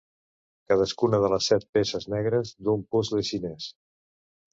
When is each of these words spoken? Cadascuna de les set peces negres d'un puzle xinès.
Cadascuna 0.71 1.19
de 1.23 1.29
les 1.33 1.49
set 1.51 1.67
peces 1.77 2.07
negres 2.13 2.53
d'un 2.69 2.81
puzle 2.95 3.21
xinès. 3.29 3.69